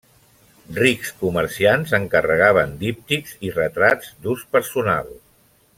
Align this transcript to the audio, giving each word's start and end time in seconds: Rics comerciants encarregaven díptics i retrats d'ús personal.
Rics 0.77 1.11
comerciants 1.19 1.93
encarregaven 1.99 2.75
díptics 2.81 3.37
i 3.49 3.53
retrats 3.61 4.13
d'ús 4.25 4.47
personal. 4.57 5.15